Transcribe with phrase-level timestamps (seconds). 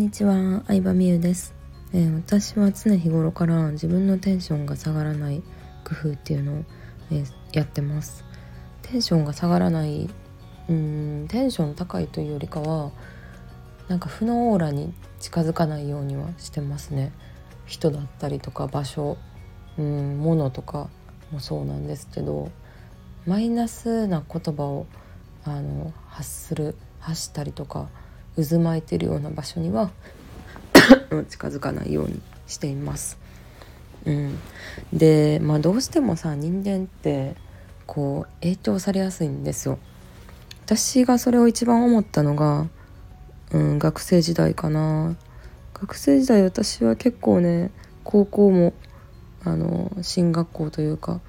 [0.00, 1.54] にちは、相葉美優です、
[1.92, 5.42] えー私は常日頃から自分のテンションが下がらない
[5.84, 6.64] 工夫っていうのを、
[7.10, 8.24] えーやってます。
[8.80, 10.08] テンションが下がらない、
[10.68, 12.92] うーん、テンション高いというよりかは、
[13.88, 17.12] なんか負のオーラに近づかないようにはしてますね。
[17.66, 19.18] 人だったりとか場所、
[19.76, 20.88] うん、物とか
[21.30, 22.50] もそうなんですけど、
[23.26, 24.86] マイナスな言葉を
[25.44, 27.90] あの発する発したりとか
[28.36, 29.90] 渦巻いてるような場所には
[31.28, 33.18] 近づかないようにしています。
[34.06, 34.38] うん、
[34.92, 37.36] でまあどうしてもさ人間って
[37.86, 39.78] こう影響されやすいんですよ。
[40.64, 42.68] 私がそれを一番思ったのが、
[43.52, 45.16] うん、学生時代かな。
[45.74, 47.70] 学生時代私は結構ね
[48.04, 48.72] 高校も
[49.42, 51.20] あの進学校というか、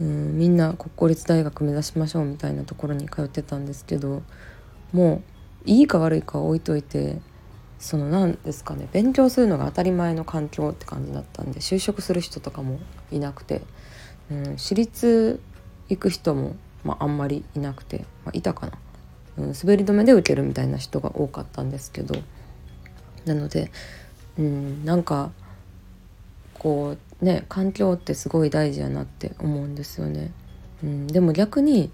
[0.00, 4.22] うん、みんな国公立大学目指しましょうみたいなところに通ってたんですけど
[4.92, 5.22] もう
[5.64, 7.20] いいか悪いか置いといて
[7.78, 12.80] その何ですかね勉強するのが当たり前の環境って感じだったんで就職する人とかも
[13.12, 13.62] いなくて、
[14.30, 15.40] うん、私立
[15.88, 18.78] 行く人も、まあ、あんまりいなくて、まあ、いたかな、
[19.38, 22.14] うん、滑り止めで受けるみたいな人が多かったんですけど
[23.24, 23.70] なので、
[24.38, 25.30] うん、なんか
[26.58, 30.32] こうね環境ってすごい大事やなって思うんですよね。
[30.82, 31.90] うん、でも逆に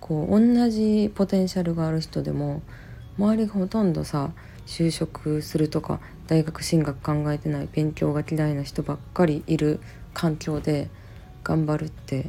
[0.00, 2.62] こう同じポテンシャルがある人でも
[3.18, 4.30] 周りがほとんどさ
[4.66, 9.80] 就職するとか大学進学考えてない勉強が嫌いな人ばっかりいる
[10.12, 10.88] 環境で
[11.44, 12.26] 頑張るって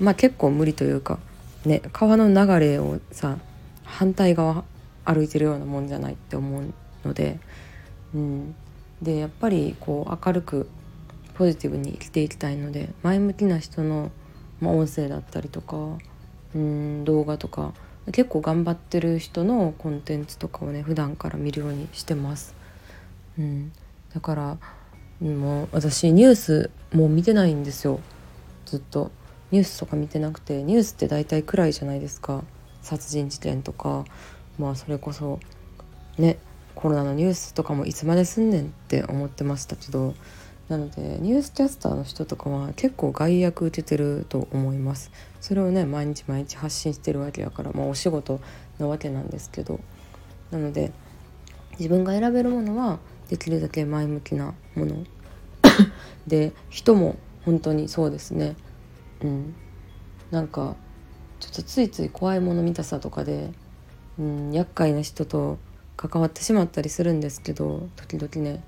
[0.00, 1.18] まあ結構無理というか
[1.64, 3.38] ね川の流れをさ
[3.84, 4.64] 反対側
[5.04, 6.72] 歩いてるようなもんじゃないって思う
[7.04, 7.40] ので、
[8.14, 8.54] うん、
[9.00, 10.68] でやっぱりこう明るく
[11.34, 14.10] ポジティブに生きていきたいので前向きな人の、
[14.60, 15.76] まあ、音声だったりとか
[16.54, 17.72] うん動画とか
[18.12, 22.54] 結構頑張ってる人のコンテンツとかをね普段から見るようにしてます。
[23.38, 23.72] うん、
[24.14, 24.58] だから
[25.20, 28.00] もう私ニュースもう見てないんですよ。
[28.66, 29.10] ずっと。
[29.50, 32.42] ニュースとか見てなくてニュースって大体暗いじゃないですか。
[32.82, 34.04] 殺人事件とか。
[34.58, 35.40] まあそれこそ
[36.18, 36.38] ね
[36.74, 40.14] コロナのニュースとかもいつまですんねんって思ってましたけど。
[40.68, 45.10] なのでニュースキャスターの人とかは結構害悪受けてると思います。
[45.40, 48.40] それをね毎日毎日発信してるわけやからまあお仕事
[48.78, 49.80] なわけなんですけど。
[50.50, 50.92] なので
[51.78, 55.04] 自分が選べるものはできるだけ前向きなもの。
[56.26, 58.56] で人も本当にそうですね。
[59.22, 59.54] うん。
[60.30, 60.76] なんか
[61.40, 63.50] ちょっとついつい怖いもの見たさとかで、
[64.18, 65.58] うん、厄介な人と
[65.96, 68.62] 関わってしまったりするんですけど時々ね。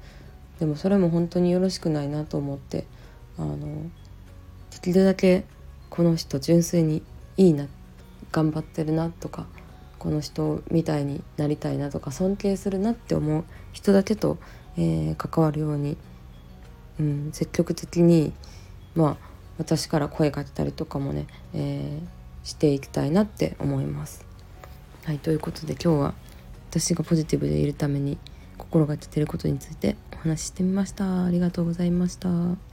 [0.60, 2.86] でもそれも本当によろしくないなと思って
[3.38, 3.56] あの
[4.70, 5.44] できるだけ
[5.88, 7.02] この人純粋に
[7.36, 7.66] いいな
[8.30, 9.46] 頑張ってるなとか
[9.98, 14.38] この人みたいになりたいなとか尊敬するなって思う人だけと、
[14.76, 15.96] えー関わるように、
[16.98, 18.32] うん、積極的に
[18.94, 24.24] まあ私から声かけたりとかもね、えーしていきたいなって思います。
[25.04, 26.14] はいということで今日は
[26.70, 28.18] 私がポジティブでいるために
[28.58, 31.24] 心がけてることについて話ししてみました。
[31.24, 32.69] ありがとうございました。